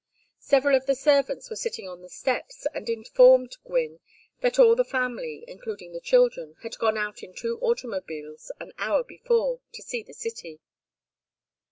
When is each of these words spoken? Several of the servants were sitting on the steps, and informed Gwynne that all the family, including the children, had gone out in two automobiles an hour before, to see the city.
Several 0.39 0.75
of 0.75 0.87
the 0.87 0.95
servants 0.95 1.51
were 1.51 1.55
sitting 1.55 1.87
on 1.87 2.01
the 2.01 2.09
steps, 2.09 2.65
and 2.73 2.89
informed 2.89 3.57
Gwynne 3.63 3.99
that 4.39 4.57
all 4.57 4.75
the 4.75 4.83
family, 4.83 5.45
including 5.47 5.93
the 5.93 5.99
children, 5.99 6.55
had 6.63 6.75
gone 6.79 6.97
out 6.97 7.21
in 7.21 7.35
two 7.35 7.59
automobiles 7.59 8.51
an 8.59 8.73
hour 8.79 9.03
before, 9.03 9.59
to 9.73 9.83
see 9.83 10.01
the 10.01 10.15
city. 10.15 10.59